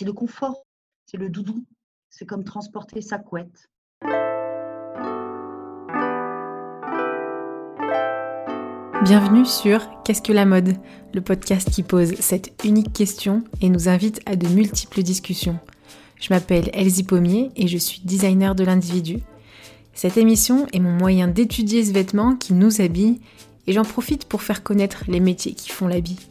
[0.00, 0.64] c'est le confort,
[1.04, 1.62] c'est le doudou,
[2.08, 3.68] c'est comme transporter sa couette.
[9.04, 10.72] Bienvenue sur Qu'est-ce que la mode?
[11.12, 15.58] Le podcast qui pose cette unique question et nous invite à de multiples discussions.
[16.18, 19.18] Je m'appelle Elsie Pommier et je suis designer de l'individu.
[19.92, 23.20] Cette émission est mon moyen d'étudier ce vêtement qui nous habille
[23.66, 26.30] et j'en profite pour faire connaître les métiers qui font l'habit.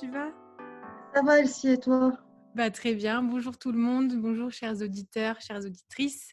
[0.00, 0.30] Tu vas?
[1.14, 2.18] Ça va, Elsie, et toi?
[2.54, 3.22] Bah, Très bien.
[3.22, 4.14] Bonjour tout le monde.
[4.16, 6.32] Bonjour, chers auditeurs, chères auditrices.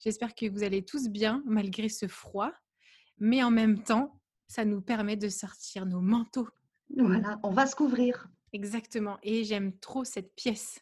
[0.00, 2.52] J'espère que vous allez tous bien, malgré ce froid.
[3.18, 6.48] Mais en même temps, ça nous permet de sortir nos manteaux.
[6.96, 8.28] Voilà, on va se couvrir.
[8.52, 9.18] Exactement.
[9.22, 10.80] Et j'aime trop cette pièce.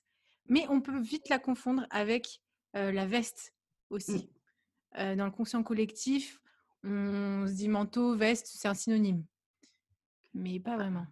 [0.49, 2.43] Mais on peut vite la confondre avec
[2.77, 3.55] euh, la veste
[3.91, 4.31] aussi.
[4.95, 4.99] Mm.
[4.99, 6.41] Euh, dans le conscient collectif,
[6.85, 9.25] on se dit manteau, veste, c'est un synonyme.
[10.35, 11.07] Mais pas vraiment.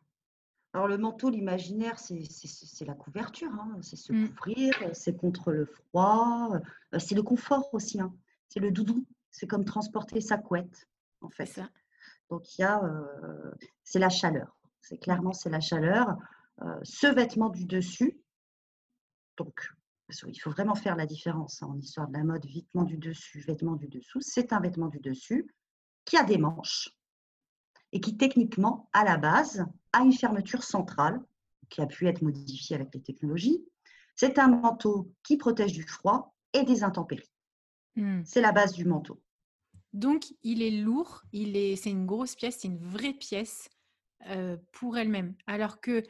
[0.75, 3.79] Alors le manteau, l'imaginaire, c'est la couverture, hein.
[3.81, 4.29] c'est se mmh.
[4.31, 6.51] couvrir, c'est contre le froid,
[6.93, 8.13] euh, c'est le confort aussi, hein.
[8.49, 10.89] c'est le doudou, c'est comme transporter sa couette
[11.21, 11.47] en fait.
[11.47, 11.69] Ça.
[12.29, 13.53] Donc il y a, euh,
[13.85, 16.17] c'est la chaleur, c'est clairement c'est la chaleur.
[16.63, 18.19] Euh, ce vêtement du dessus,
[19.37, 19.69] donc
[20.27, 23.39] il faut vraiment faire la différence hein, en histoire de la mode, vêtement du dessus,
[23.43, 25.47] vêtement du dessous, c'est un vêtement du dessus
[26.05, 26.91] qui a des manches
[27.95, 31.23] et qui techniquement, à la base, a une fermeture centrale
[31.71, 33.65] qui a pu être modifiée avec les technologies.
[34.17, 37.31] C'est un manteau qui protège du froid et des intempéries.
[37.95, 38.23] Hmm.
[38.25, 39.23] C'est la base du manteau.
[39.93, 43.71] Donc, il est lourd, il est, c'est une grosse pièce, c'est une vraie pièce
[44.27, 45.37] euh, pour elle-même.
[45.47, 46.03] Alors que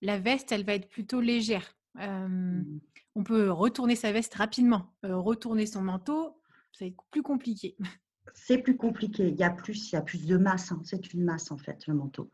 [0.00, 1.76] la veste, elle va être plutôt légère.
[2.00, 2.80] Euh, hmm.
[3.14, 4.94] On peut retourner sa veste rapidement.
[5.04, 6.40] Euh, retourner son manteau,
[6.72, 7.76] c'est plus compliqué.
[8.34, 9.28] C'est plus compliqué.
[9.28, 10.72] Il y a plus, il y a plus de masse.
[10.72, 10.80] Hein.
[10.84, 12.30] C'est une masse en fait, le manteau.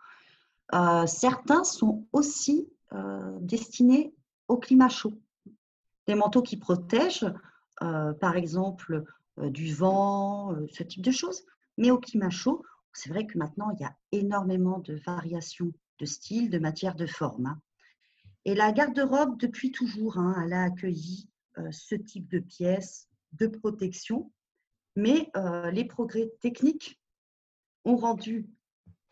[0.74, 4.14] Euh, certains sont aussi euh, destinés
[4.48, 5.14] au climat chaud.
[6.06, 7.32] Des manteaux qui protègent,
[7.82, 9.04] euh, par exemple,
[9.38, 11.44] du vent, ce type de choses.
[11.78, 16.04] Mais au climat chaud, c'est vrai que maintenant, il y a énormément de variations de
[16.04, 17.46] style, de matière, de forme.
[17.46, 17.60] Hein.
[18.44, 21.28] Et la garde-robe, depuis toujours, hein, elle a accueilli
[21.70, 24.30] ce type de pièces de protection.
[24.96, 25.30] Mais
[25.72, 27.00] les progrès techniques
[27.84, 28.46] ont rendu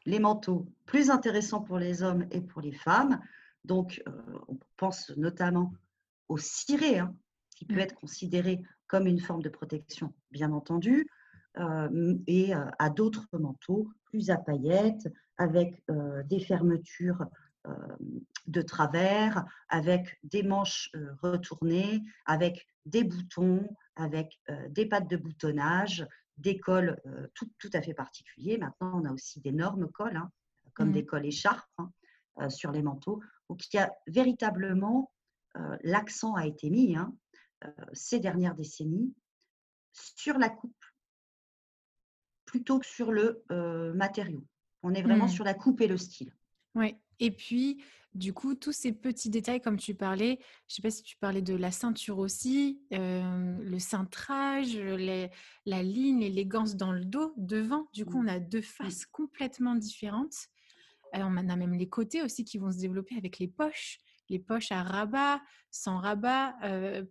[0.06, 3.20] les manteaux plus intéressants pour les hommes et pour les femmes.
[3.64, 4.12] Donc, euh,
[4.48, 5.72] on pense notamment
[6.28, 7.14] au ciré, hein,
[7.56, 7.80] qui peut mmh.
[7.80, 11.06] être considéré comme une forme de protection, bien entendu,
[11.58, 15.82] euh, et euh, à d'autres manteaux plus à paillettes, avec
[16.28, 17.24] des fermetures
[18.46, 20.90] de travers, avec des manches
[21.22, 24.40] retournées, avec des boutons, avec
[24.70, 26.06] des pattes de boutonnage,
[26.40, 28.58] des cols euh, tout, tout, à fait particuliers.
[28.58, 30.30] Maintenant, on a aussi d'énormes cols, hein,
[30.74, 31.06] comme des mmh.
[31.06, 31.92] cols écharpes hein,
[32.40, 33.20] euh, sur les manteaux.
[33.48, 35.12] Donc, il y a véritablement,
[35.56, 37.14] euh, l'accent a été mis hein,
[37.92, 39.14] ces dernières décennies
[39.92, 40.84] sur la coupe
[42.46, 43.44] plutôt que sur le
[43.94, 44.44] matériau.
[44.82, 45.36] On est vraiment mmh.
[45.36, 46.34] sur la coupe et le style.
[46.74, 47.82] Oui, et puis
[48.14, 51.16] du coup, tous ces petits détails, comme tu parlais, je ne sais pas si tu
[51.16, 57.88] parlais de la ceinture aussi, le cintrage, la ligne, l'élégance dans le dos, devant.
[57.92, 58.26] Du coup, mmh.
[58.26, 60.48] on a deux faces complètement différentes.
[61.12, 63.98] on a même les côtés aussi qui vont se développer avec les poches.
[64.28, 66.56] Les poches à rabat, sans rabat,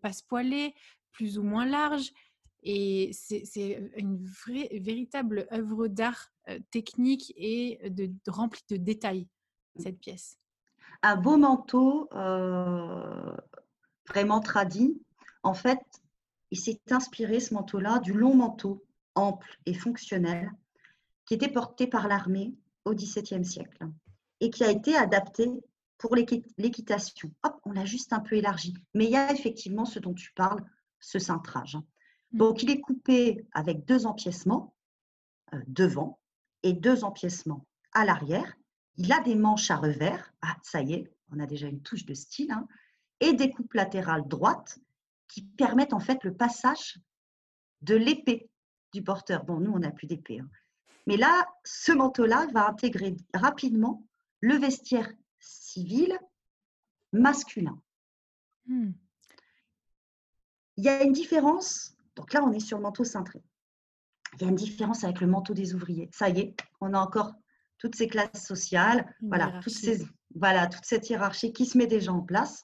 [0.02, 0.74] passe poilées,
[1.14, 2.12] plus ou moins larges.
[2.62, 6.34] Et c'est une vraie, véritable œuvre d'art
[6.72, 9.30] technique et de, remplie de détails.
[9.80, 10.40] Cette pièce
[11.02, 13.36] un beau manteau euh,
[14.08, 15.02] vraiment tradit.
[15.44, 15.80] En fait,
[16.52, 18.84] il s'est inspiré, ce manteau-là, du long manteau
[19.16, 20.52] ample et fonctionnel
[21.26, 22.56] qui était porté par l'armée
[22.86, 23.88] au XVIIe siècle
[24.40, 25.50] et qui a été adapté
[25.98, 27.32] pour l'équitation.
[27.44, 28.74] Hop, on l'a juste un peu élargi.
[28.94, 30.64] Mais il y a effectivement ce dont tu parles,
[31.00, 31.76] ce cintrage.
[31.76, 32.38] Mmh.
[32.38, 34.74] Donc, il est coupé avec deux empiècements
[35.54, 36.20] euh, devant
[36.64, 38.59] et deux empiècements à l'arrière
[39.00, 40.32] il a des manches à revers.
[40.42, 42.52] Ah, ça y est, on a déjà une touche de style.
[42.52, 42.68] Hein,
[43.22, 44.80] et des coupes latérales droites
[45.28, 47.00] qui permettent en fait le passage
[47.82, 48.50] de l'épée
[48.94, 49.46] du porteur.
[49.46, 50.40] Bon, nous, on n'a plus d'épée.
[50.40, 50.50] Hein.
[51.08, 54.06] Mais là, ce manteau-là va intégrer rapidement
[54.42, 55.10] le vestiaire
[55.40, 56.18] civil
[57.14, 57.82] masculin.
[58.68, 58.92] Hmm.
[60.78, 61.96] Il y a une différence.
[62.16, 63.42] Donc là, on est sur le manteau cintré.
[64.36, 66.10] Il y a une différence avec le manteau des ouvriers.
[66.14, 67.34] Ça y est, on a encore
[67.80, 70.06] toutes ces classes sociales, voilà, toutes ces,
[70.36, 72.64] voilà, toute cette hiérarchie qui se met déjà en place.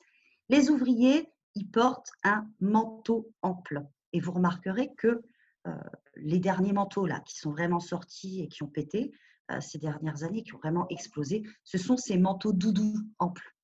[0.50, 3.83] Les ouvriers, ils portent un manteau ample.
[4.13, 5.23] Et vous remarquerez que
[5.67, 5.71] euh,
[6.15, 9.13] les derniers manteaux là, qui sont vraiment sortis et qui ont pété
[9.51, 13.56] euh, ces dernières années, qui ont vraiment explosé, ce sont ces manteaux doudous amples.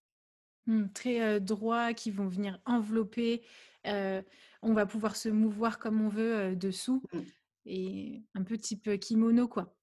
[0.68, 3.44] Mmh, très euh, droits, qui vont venir envelopper.
[3.86, 7.04] on va pouvoir se mouvoir comme on veut dessous.
[7.13, 7.19] Mmh.
[7.65, 9.75] Et un peu type kimono, quoi.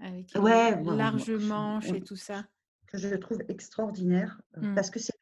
[0.00, 2.46] Avec ouais, large manche et tout ça.
[2.86, 4.74] Que je trouve extraordinaire mmh.
[4.74, 5.14] parce que c'est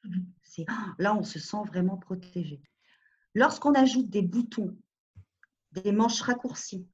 [0.99, 2.63] là, on se sent vraiment protégé.
[3.35, 4.77] Lorsqu'on ajoute des boutons,
[5.73, 6.89] des manches raccourcies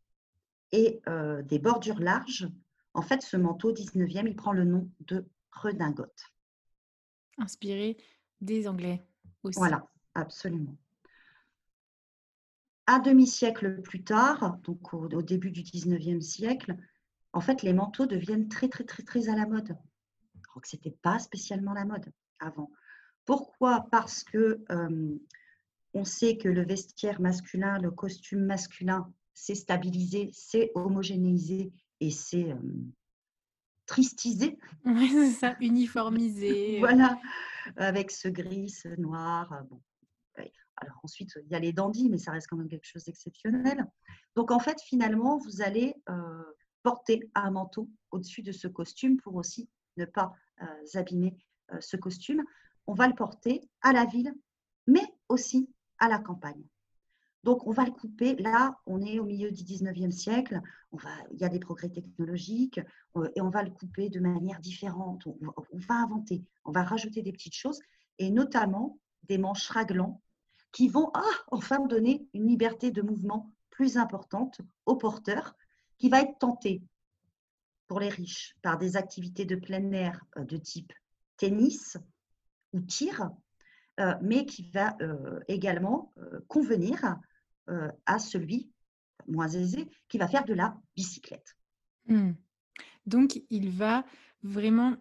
[0.72, 1.00] et
[1.44, 2.48] des bordures larges,
[2.94, 6.32] en fait, ce manteau 19e, il prend le nom de redingote.
[7.38, 7.96] Inspiré
[8.40, 9.04] des Anglais
[9.42, 9.58] aussi.
[9.58, 10.76] Voilà, absolument.
[12.86, 16.76] Un demi-siècle plus tard, donc au, au, début du 19e siècle,
[17.34, 19.76] en fait, les manteaux deviennent très, très, très, très à la mode.
[20.54, 22.70] Donc, ce n'était pas spécialement la mode avant.
[23.24, 23.86] Pourquoi?
[23.90, 24.64] Parce que
[25.94, 32.54] on sait que le vestiaire masculin, le costume masculin, s'est stabilisé, s'est homogénéisé et s'est
[33.86, 34.58] tristisé.
[34.84, 36.78] Oui, c'est ça, uniformisé.
[36.80, 37.18] voilà,
[37.76, 39.64] avec ce gris, ce noir.
[39.68, 39.80] Bon.
[40.76, 43.86] Alors ensuite, il y a les dandys, mais ça reste quand même quelque chose d'exceptionnel.
[44.36, 45.94] Donc en fait, finalement, vous allez
[46.84, 50.32] porter un manteau au-dessus de ce costume pour aussi ne pas
[50.94, 51.36] abîmer
[51.80, 52.44] ce costume
[52.86, 54.34] on va le porter à la ville,
[54.86, 56.62] mais aussi à la campagne.
[57.42, 58.36] Donc, on va le couper.
[58.36, 60.60] Là, on est au milieu du 19e siècle.
[61.32, 62.80] Il y a des progrès technologiques
[63.16, 65.26] euh, et on va le couper de manière différente.
[65.26, 67.80] On, va inventer, on va rajouter des petites choses
[68.18, 70.22] et notamment des manches raglants
[70.72, 75.54] qui vont ah, enfin donner une liberté de mouvement plus importante au porteur
[76.04, 76.82] qui va être tenté
[77.86, 80.92] pour les riches par des activités de plein air euh, de type
[81.38, 81.96] tennis,
[82.74, 83.30] ou tir,
[84.00, 86.12] euh, mais qui va euh, également
[86.46, 87.16] convenir
[88.04, 88.70] à celui
[89.26, 91.56] moins aisé qui va faire de la bicyclette.
[92.04, 92.32] Mmh.
[93.06, 94.04] Donc, il va
[94.42, 94.98] vraiment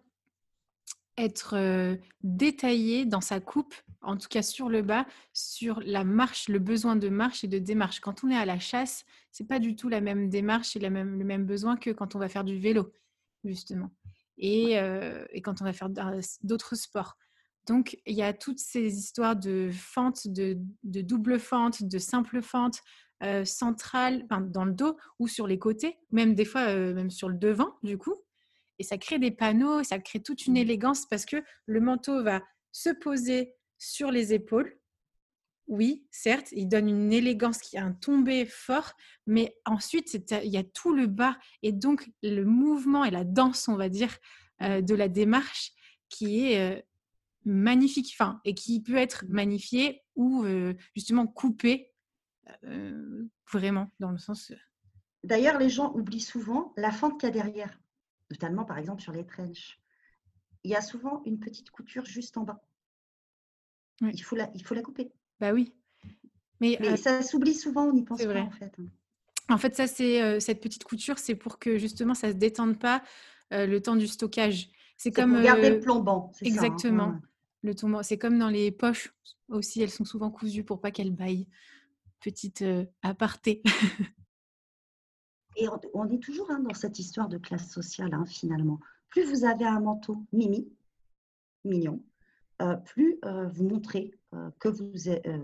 [1.17, 6.59] être détaillé dans sa coupe, en tout cas sur le bas, sur la marche, le
[6.59, 7.99] besoin de marche et de démarche.
[7.99, 10.89] Quand on est à la chasse, c'est pas du tout la même démarche et la
[10.89, 12.93] même, le même besoin que quand on va faire du vélo,
[13.43, 13.91] justement.
[14.37, 14.73] Et,
[15.31, 15.89] et quand on va faire
[16.43, 17.17] d'autres sports.
[17.65, 22.79] Donc, il y a toutes ces histoires de fentes, de, double fente, de simple fente,
[23.23, 27.35] euh, centrale, dans le dos ou sur les côtés, même des fois, même sur le
[27.35, 28.15] devant, du coup.
[28.79, 30.57] Et ça crée des panneaux, ça crée toute une mmh.
[30.57, 32.41] élégance parce que le manteau va
[32.71, 34.77] se poser sur les épaules.
[35.67, 38.93] Oui, certes, il donne une élégance qui a un tombé fort,
[39.25, 43.67] mais ensuite, il y a tout le bas et donc le mouvement et la danse,
[43.69, 44.17] on va dire,
[44.61, 45.71] euh, de la démarche
[46.09, 46.85] qui est
[47.45, 50.45] magnifique, enfin, et qui peut être magnifié ou
[50.95, 51.91] justement coupé,
[53.51, 54.53] vraiment, dans le sens.
[55.23, 57.79] D'ailleurs, les gens oublient souvent la fente qu'il y a derrière,
[58.33, 59.79] notamment par exemple sur les trenches.
[60.63, 62.61] Il y a souvent une petite couture juste en bas.
[64.01, 65.11] Il, faut la, il faut la couper.
[65.39, 65.73] Bah oui.
[66.59, 68.73] Mais, ça s'oublie souvent, on n'y pense pas en fait.
[68.79, 68.85] Hein.
[69.49, 72.79] En fait, ça, c'est cette petite couture, c'est pour que justement ça ne se détende
[72.79, 73.03] pas
[73.51, 74.69] le temps du stockage.
[74.97, 76.31] C'est comme pour garder le plombant.
[76.33, 76.45] Hein.
[76.45, 77.19] Exactement
[77.63, 77.73] le
[78.03, 79.13] C'est comme dans les poches
[79.49, 81.47] aussi, elles sont souvent cousues pour pas qu'elles baillent.
[82.19, 83.61] Petite euh, aparté.
[85.55, 88.79] Et on, est toujours hein, dans cette histoire de classe sociale, hein, finalement.
[89.09, 90.67] Plus vous avez un manteau mimi,
[91.63, 92.03] mignon,
[92.61, 94.11] euh, plus euh, vous montrez
[94.59, 94.91] que vous,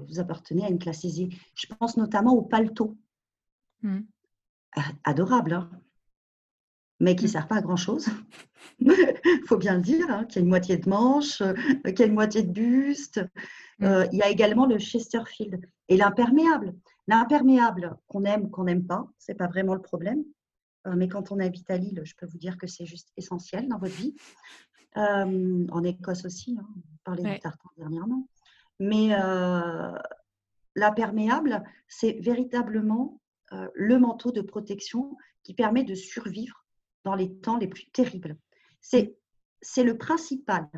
[0.08, 1.30] vous, appartenez à une classe aisée.
[1.54, 2.98] Je pense notamment au paletot.
[3.84, 4.00] Mmh.
[5.04, 5.70] Adorable, hein
[7.00, 7.32] mais qui ne mmh.
[7.32, 8.08] sert pas à grand-chose.
[8.80, 8.92] Il
[9.48, 11.54] faut bien le dire, hein, y a une moitié de manche, euh,
[11.86, 13.22] qu'il y a une moitié de buste.
[13.80, 13.86] Mmh.
[13.86, 16.76] Euh, il y a également le Chesterfield et l'imperméable.
[17.10, 20.24] L'imperméable, qu'on aime, qu'on n'aime pas, ce n'est pas vraiment le problème.
[20.86, 23.68] Euh, mais quand on habite à Lille, je peux vous dire que c'est juste essentiel
[23.68, 24.16] dans votre vie.
[24.96, 28.28] en Écosse aussi, hein, on parlait du tartan dernièrement.
[28.80, 29.10] Mais
[30.76, 33.20] l'imperméable, c'est véritablement
[33.74, 36.64] le manteau de protection qui permet de survivre
[37.04, 38.38] dans les temps les plus terribles.
[38.82, 39.16] C'est
[39.78, 40.70] le principal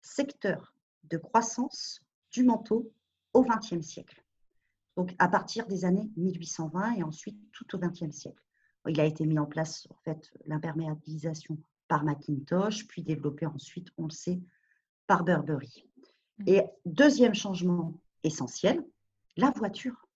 [0.00, 2.92] secteur de croissance du manteau
[3.32, 4.22] au XXe siècle.
[4.96, 8.42] Donc à partir des années 1820 et ensuite tout au XXe siècle.
[8.88, 14.04] Il a été mis en place, en fait, l'imperméabilisation par Macintosh, puis développé ensuite, on
[14.04, 14.40] le sait,
[15.06, 15.84] par Burberry.
[16.38, 16.44] Mmh.
[16.46, 18.84] Et deuxième changement essentiel,
[19.36, 20.08] la voiture.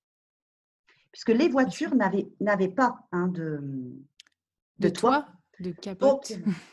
[1.13, 3.61] Puisque les voitures n'avaient pas hein, de,
[4.79, 5.27] de, toit,
[5.59, 6.33] de capote.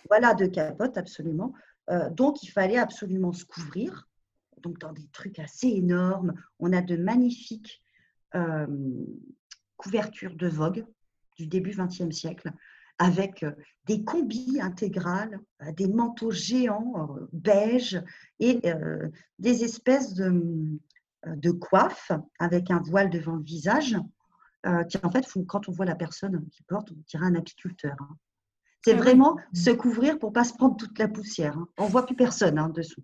[0.10, 1.54] voilà, de capote, absolument.
[1.90, 4.08] Euh, donc, il fallait absolument se couvrir.
[4.62, 7.82] Donc, dans des trucs assez énormes, on a de magnifiques
[8.36, 8.68] euh,
[9.78, 10.86] couvertures de Vogue
[11.38, 12.52] du début XXe siècle
[13.00, 13.52] avec euh,
[13.86, 18.02] des combis intégrales, euh, des manteaux géants beiges
[18.40, 18.60] et
[19.40, 20.80] des espèces de,
[21.26, 23.98] de coiffes avec un voile devant le visage
[24.90, 27.96] qui, en fait, quand on voit la personne qui porte, on dirait un apiculteur.
[28.02, 28.18] Hein.
[28.84, 31.58] C'est ah vraiment se couvrir pour ne pas se prendre toute la poussière.
[31.58, 31.70] Hein.
[31.78, 33.04] On ne voit plus personne hein, dessous.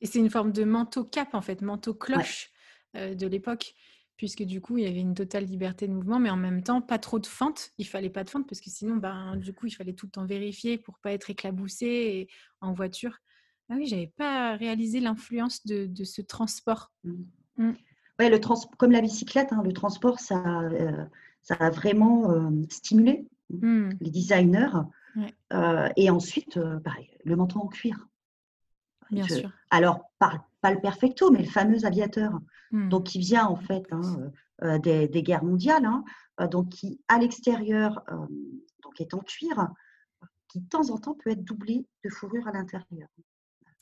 [0.00, 2.50] Et c'est une forme de manteau cap, en fait, manteau cloche
[2.94, 3.74] de l'époque
[4.18, 6.82] puisque du coup, il y avait une totale liberté de mouvement, mais en même temps,
[6.82, 7.70] pas trop de fente.
[7.78, 10.10] Il fallait pas de fente, parce que sinon, ben, du coup, il fallait tout le
[10.10, 12.26] temps vérifier pour pas être éclaboussé
[12.60, 13.16] en voiture.
[13.70, 16.90] Ah oui, j'avais pas réalisé l'influence de, ce transport.
[17.04, 17.12] Mmh.
[17.58, 17.72] Mmh.
[18.18, 21.04] Ouais, le trans comme la bicyclette, hein, le transport, ça, euh,
[21.42, 23.90] ça a vraiment euh, stimulé mmh.
[24.00, 24.82] les designers.
[25.52, 28.08] Euh, et ensuite, pareil, le manteau en cuir.
[29.10, 29.50] Bien sûr.
[29.70, 32.38] Alors, pas, pas, le perfecto, mais le fameux aviateur.
[32.70, 32.88] Hmm.
[32.88, 34.30] Donc, qui vient en fait hein,
[34.62, 36.04] euh, des, guerres mondiales, hein,
[36.40, 38.26] euh, donc qui à l'extérieur euh,
[38.82, 39.68] donc est en cuir,
[40.48, 43.08] qui de temps en temps peut être doublé de fourrure à l'intérieur.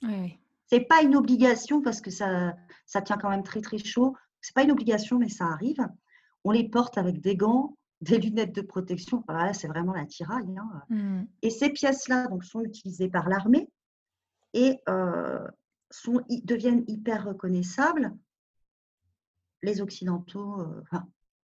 [0.03, 0.39] Oui.
[0.67, 2.55] C'est pas une obligation parce que ça,
[2.87, 4.17] ça tient quand même très très chaud.
[4.41, 5.89] C'est pas une obligation, mais ça arrive.
[6.45, 9.25] On les porte avec des gants, des lunettes de protection.
[9.29, 10.57] Voilà, c'est vraiment la tiraille.
[10.59, 10.83] Hein.
[10.91, 11.25] Hmm.
[11.43, 13.71] Et ces pièces-là donc sont utilisées par l'armée
[14.57, 14.81] et
[15.91, 18.13] sont, deviennent hyper reconnaissables
[19.63, 21.07] les Occidentaux, euh, enfin,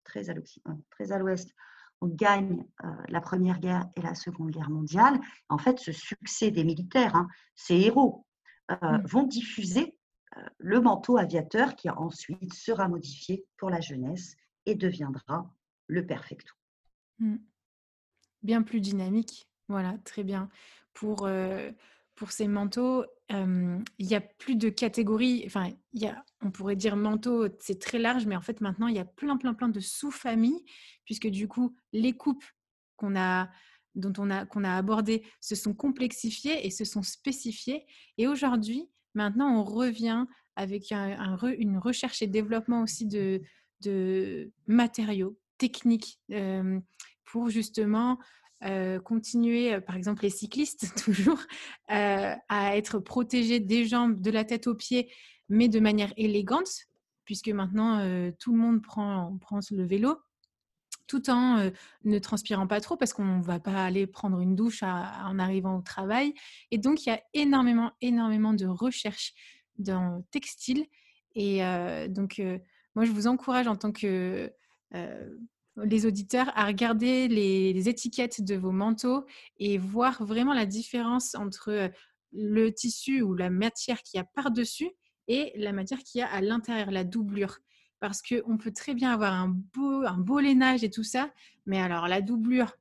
[0.03, 1.53] très à euh, l'ouest,
[2.01, 5.19] on gagne euh, la Première Guerre et la Seconde Guerre mondiale.
[5.49, 8.25] En fait, ce succès des militaires, hein, ces héros,
[8.69, 9.05] mmh.
[9.05, 9.97] vont diffuser
[10.57, 15.53] le manteau aviateur qui ensuite sera modifié pour la jeunesse et deviendra
[15.87, 16.53] le perfecto.
[17.19, 17.35] Mmh.
[18.41, 20.49] Bien plus dynamique, voilà, très bien.
[20.93, 21.27] Pour,
[22.15, 25.43] pour ces manteaux, il y a plus de catégories.
[25.45, 28.95] Enfin, y a, on pourrait dire manteau, c'est très large, mais en fait maintenant il
[28.95, 30.63] y a plein, plein, plein de sous-familles,
[31.05, 32.45] puisque du coup les coupes
[32.95, 33.49] qu'on a,
[33.95, 37.85] dont on a qu'on a abordées se sont complexifiées et se sont spécifiées.
[38.17, 43.41] Et aujourd'hui, maintenant, on revient avec un, une recherche et développement aussi de
[44.67, 46.19] matériaux techniques
[47.33, 48.19] pour justement
[48.63, 51.39] euh, continuer, euh, par exemple les cyclistes, toujours,
[51.89, 55.11] euh, à être protégés des jambes, de la tête aux pieds,
[55.49, 56.69] mais de manière élégante,
[57.25, 57.97] puisque maintenant
[58.37, 59.39] tout le monde prend,
[59.71, 60.19] le vélo,
[61.07, 61.71] tout en
[62.03, 65.77] ne transpirant pas trop, parce qu'on ne va pas aller prendre une douche en arrivant
[65.77, 66.33] au travail.
[66.69, 69.33] Et donc, il y a énormément, énormément de recherches
[69.77, 70.85] dans le textile.
[71.35, 71.61] Et
[72.09, 72.41] donc,
[72.95, 74.51] moi, je vous encourage en tant que
[75.77, 79.25] les auditeurs à regarder les, étiquettes de vos manteaux
[79.57, 81.89] et voir vraiment la différence entre euh,
[82.31, 84.89] le tissu ou la matière qu'il y a par-dessus
[85.27, 87.59] et la matière qu'il y a à l'intérieur, la doublure.
[87.99, 91.31] Parce qu'on peut très bien avoir un beau, un beau lainage et tout ça,
[91.65, 92.75] mais alors la doublure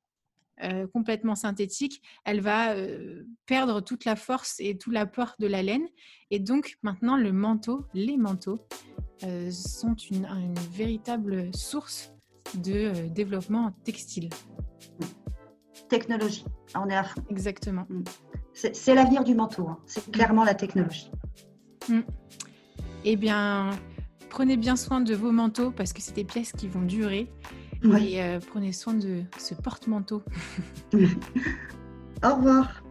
[0.63, 5.63] euh, complètement synthétique, elle va euh, perdre toute la force et tout l'apport de la
[5.63, 5.87] laine.
[6.31, 8.59] Et donc maintenant, le manteau, les manteaux,
[9.53, 12.13] sont une, une véritable source
[12.57, 14.31] de euh, développement textile.
[15.89, 16.45] Technologie,
[16.75, 17.23] on est à fond.
[17.31, 17.87] Exactement.
[17.89, 18.03] Mm.
[18.55, 19.79] C'est l'avenir du manteau, hein.
[19.87, 21.11] c'est clairement la technologie.
[21.89, 22.01] Mm.
[23.05, 23.71] Eh bien,
[24.31, 27.29] prenez bien soin de vos manteaux parce que c'est des pièces qui vont durer.
[28.01, 30.23] Et euh, prenez soin de ce porte-manteau.
[30.93, 32.82] Au revoir.